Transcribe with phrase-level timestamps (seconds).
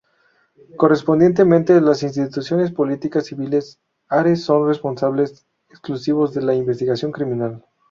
[0.77, 7.63] Correspondientemente, las instituciones "policiales civiles" are son responsables exclusivos de la investigación criminal.